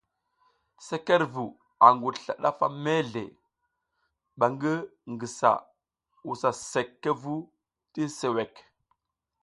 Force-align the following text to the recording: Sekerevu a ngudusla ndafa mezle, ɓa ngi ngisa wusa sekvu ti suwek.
Sekerevu 0.87 1.45
a 1.85 1.87
ngudusla 1.95 2.33
ndafa 2.39 2.67
mezle, 2.83 3.23
ɓa 4.39 4.45
ngi 4.53 4.73
ngisa 5.11 5.51
wusa 6.25 6.49
sekvu 6.71 7.35
ti 7.93 8.01
suwek. 8.17 8.55